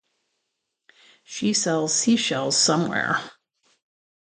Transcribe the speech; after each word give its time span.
She 1.21 1.53
sells 1.53 1.93
sea 1.93 2.15
shells 2.15 2.57
somewhere. 2.57 3.19